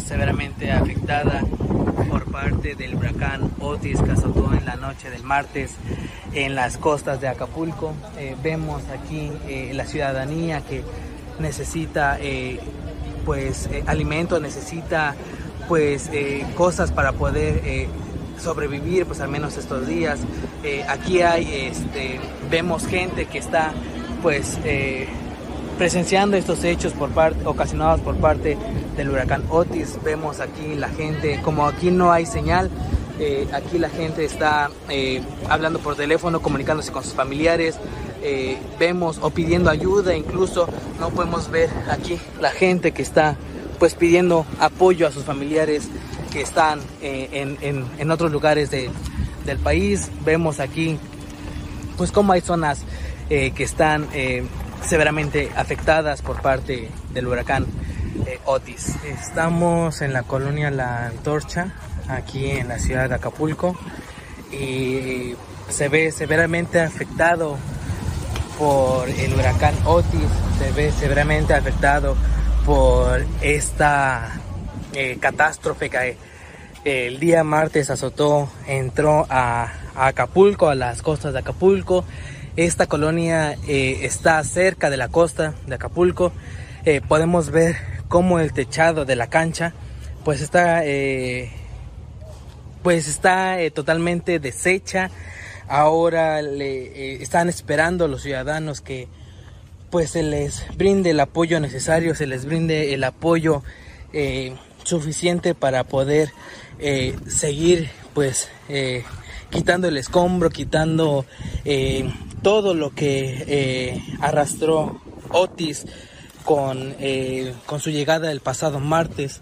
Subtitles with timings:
[0.00, 1.40] severamente afectada
[2.08, 5.72] por parte del huracán Otis que azotó en la noche del martes
[6.32, 7.94] en las costas de Acapulco.
[8.18, 10.82] Eh, vemos aquí eh, la ciudadanía que
[11.38, 12.58] necesita eh,
[13.24, 15.14] pues alimentos, necesita
[15.68, 16.10] pues
[16.54, 17.88] cosas para poder
[18.38, 20.18] sobrevivir pues al menos estos días.
[20.88, 22.20] aquí hay este
[22.50, 23.72] vemos gente que está
[24.22, 24.58] pues
[25.76, 28.56] presenciando estos hechos por parte, ocasionados por parte
[28.96, 29.98] del huracán Otis.
[30.04, 32.70] Vemos aquí la gente, como aquí no hay señal,
[33.18, 37.76] eh, aquí la gente está eh, hablando por teléfono, comunicándose con sus familiares.
[38.22, 40.66] Eh, vemos o pidiendo ayuda, incluso
[40.98, 43.36] no podemos ver aquí la gente que está
[43.78, 45.88] pues pidiendo apoyo a sus familiares
[46.32, 48.90] que están en, otros lugares de,
[49.44, 50.10] del país.
[50.24, 50.98] Vemos aquí
[51.96, 52.80] pues como hay zonas
[53.28, 54.08] que están
[54.86, 57.66] severamente afectadas por parte del huracán
[58.26, 58.94] eh, Otis.
[59.04, 61.74] Estamos en la colonia La Antorcha,
[62.08, 63.76] aquí en la ciudad de Acapulco,
[64.52, 65.34] y
[65.68, 67.56] se ve severamente afectado
[68.58, 70.28] por el huracán Otis,
[70.58, 72.16] se ve severamente afectado
[72.64, 74.32] por esta
[74.92, 76.16] eh, catástrofe que
[76.84, 82.04] eh, el día martes azotó, entró a Acapulco, a las costas de Acapulco,
[82.56, 86.32] esta colonia eh, está cerca de la costa de Acapulco.
[86.84, 87.76] Eh, podemos ver
[88.08, 89.72] cómo el techado de la cancha
[90.24, 91.50] pues está eh,
[92.82, 95.10] pues está totalmente deshecha.
[95.66, 99.08] Ahora le están esperando los ciudadanos que
[99.90, 103.62] pues se les brinde el apoyo necesario, se les brinde el apoyo
[104.82, 106.32] suficiente para poder
[107.26, 108.50] seguir pues
[109.48, 111.24] quitando el escombro, quitando
[112.44, 115.00] todo lo que eh, arrastró
[115.30, 115.86] Otis
[116.44, 119.40] con, eh, con su llegada el pasado martes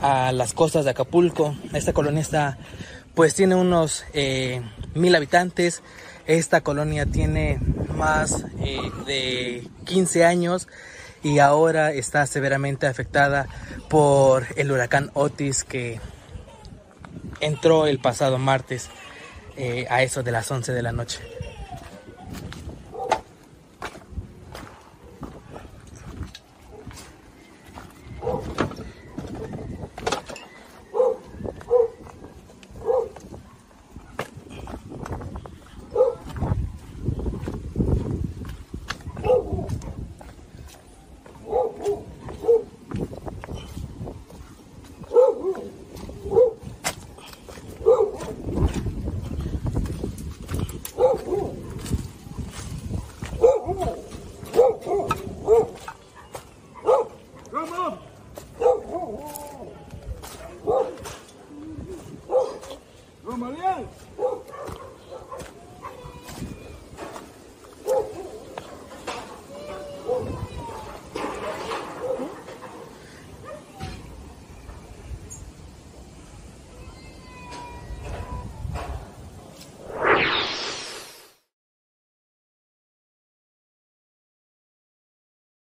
[0.00, 1.54] a las costas de Acapulco.
[1.74, 2.56] Esta colonia está,
[3.14, 4.62] pues tiene unos eh,
[4.94, 5.82] mil habitantes.
[6.26, 7.60] Esta colonia tiene
[7.94, 8.44] más
[9.04, 10.66] de 15 años
[11.22, 13.48] y ahora está severamente afectada
[13.90, 16.00] por el huracán Otis que
[17.40, 18.88] entró el pasado martes
[19.90, 21.20] a eso de las 11 de la noche.